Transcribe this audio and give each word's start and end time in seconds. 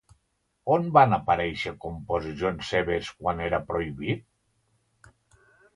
On 0.75 0.87
van 0.95 1.13
aparèixer 1.17 1.73
composicions 1.85 2.73
seves 2.75 3.13
quan 3.21 3.47
era 3.51 3.63
prohibit? 3.73 4.29